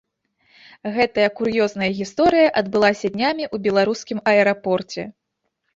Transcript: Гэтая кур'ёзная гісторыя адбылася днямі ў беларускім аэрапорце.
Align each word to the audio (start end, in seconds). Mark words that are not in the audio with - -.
Гэтая 0.95 1.27
кур'ёзная 1.41 1.91
гісторыя 1.99 2.49
адбылася 2.63 3.07
днямі 3.19 3.45
ў 3.53 3.65
беларускім 3.69 4.19
аэрапорце. 4.35 5.01